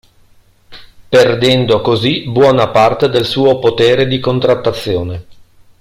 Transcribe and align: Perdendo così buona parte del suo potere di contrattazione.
Perdendo 1.09 1.81
così 1.81 2.27
buona 2.27 2.69
parte 2.69 3.07
del 3.07 3.23
suo 3.23 3.59
potere 3.59 4.07
di 4.07 4.19
contrattazione. 4.19 5.25